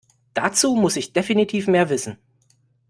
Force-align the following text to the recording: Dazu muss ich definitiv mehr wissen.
Dazu 0.33 0.73
muss 0.75 0.95
ich 0.95 1.13
definitiv 1.13 1.67
mehr 1.67 1.91
wissen. 1.91 2.17